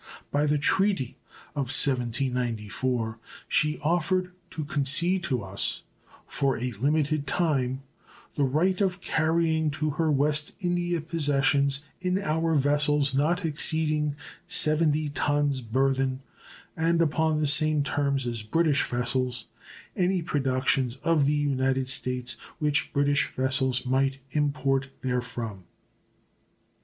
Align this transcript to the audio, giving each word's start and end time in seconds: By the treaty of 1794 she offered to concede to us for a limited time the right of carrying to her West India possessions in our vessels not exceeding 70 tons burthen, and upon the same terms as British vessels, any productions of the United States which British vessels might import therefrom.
By 0.31 0.47
the 0.47 0.57
treaty 0.57 1.17
of 1.51 1.67
1794 1.69 3.19
she 3.47 3.77
offered 3.83 4.31
to 4.49 4.65
concede 4.65 5.21
to 5.25 5.43
us 5.43 5.83
for 6.25 6.57
a 6.57 6.71
limited 6.79 7.27
time 7.27 7.83
the 8.33 8.43
right 8.43 8.81
of 8.81 8.99
carrying 8.99 9.69
to 9.69 9.91
her 9.91 10.11
West 10.11 10.55
India 10.59 11.01
possessions 11.01 11.85
in 11.99 12.19
our 12.19 12.55
vessels 12.55 13.13
not 13.13 13.45
exceeding 13.45 14.15
70 14.47 15.09
tons 15.09 15.61
burthen, 15.61 16.21
and 16.75 16.99
upon 16.99 17.39
the 17.39 17.45
same 17.45 17.83
terms 17.83 18.25
as 18.25 18.41
British 18.41 18.83
vessels, 18.89 19.45
any 19.95 20.23
productions 20.23 20.95
of 21.03 21.27
the 21.27 21.33
United 21.35 21.87
States 21.87 22.37
which 22.57 22.91
British 22.91 23.27
vessels 23.27 23.85
might 23.85 24.17
import 24.31 24.87
therefrom. 25.03 25.65